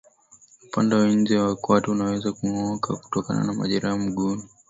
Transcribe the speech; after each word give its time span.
Upande 0.71 0.95
wa 0.95 1.07
nje 1.11 1.37
wa 1.37 1.55
kwato 1.55 1.91
unaweza 1.91 2.31
kung'ooka 2.31 2.95
kutokana 2.95 3.43
na 3.43 3.53
majeraha 3.53 3.97
mguuni 3.97 4.43